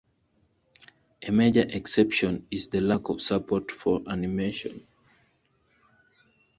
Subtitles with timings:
[1.21, 4.83] A major exception is the lack of support for animation.